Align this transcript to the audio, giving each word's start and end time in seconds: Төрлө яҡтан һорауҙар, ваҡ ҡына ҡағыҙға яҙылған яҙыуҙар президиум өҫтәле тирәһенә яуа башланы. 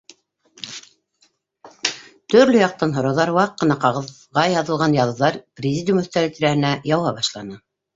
Төрлө 2.35 2.65
яҡтан 2.65 2.97
һорауҙар, 2.97 3.35
ваҡ 3.37 3.55
ҡына 3.63 3.79
ҡағыҙға 3.87 4.49
яҙылған 4.57 5.01
яҙыуҙар 5.01 5.41
президиум 5.63 6.05
өҫтәле 6.07 6.37
тирәһенә 6.37 6.79
яуа 6.99 7.19
башланы. 7.23 7.67